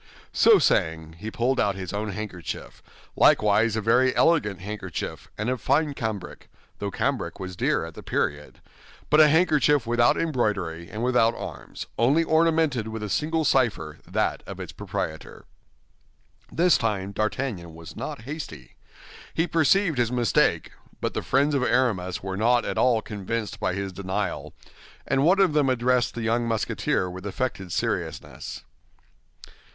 [0.33, 2.81] So saying, he pulled out his own handkerchief,
[3.15, 9.19] likewise a very elegant handkerchief, and of fine cambric—though cambric was dear at the period—but
[9.19, 14.59] a handkerchief without embroidery and without arms, only ornamented with a single cipher, that of
[14.59, 15.45] its proprietor.
[16.51, 18.77] This time D'Artagnan was not hasty.
[19.35, 23.75] He perceived his mistake; but the friends of Aramis were not at all convinced by
[23.75, 24.55] his denial,
[25.05, 28.63] and one of them addressed the young Musketeer with affected seriousness.